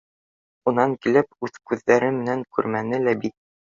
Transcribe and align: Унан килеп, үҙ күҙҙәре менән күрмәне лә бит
Унан 0.71 0.95
килеп, 1.03 1.31
үҙ 1.49 1.61
күҙҙәре 1.69 2.11
менән 2.19 2.45
күрмәне 2.55 3.07
лә 3.09 3.19
бит 3.25 3.43